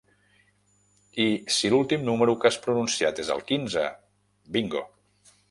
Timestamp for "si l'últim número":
1.57-2.35